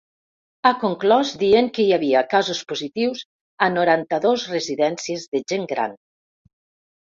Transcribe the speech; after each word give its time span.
Ha 0.69 0.69
conclòs 0.83 1.33
dient 1.43 1.69
que 1.75 1.83
hi 1.89 1.93
havia 1.97 2.23
casos 2.33 2.63
positius 2.73 3.23
a 3.69 3.69
noranta-dos 3.77 4.49
residències 4.57 5.31
de 5.37 5.47
gent 5.55 5.73
gran. 5.77 5.99